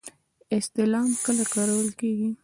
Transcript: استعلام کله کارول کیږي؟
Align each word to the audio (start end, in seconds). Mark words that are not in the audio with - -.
استعلام 0.57 1.09
کله 1.25 1.45
کارول 1.53 1.87
کیږي؟ 1.99 2.29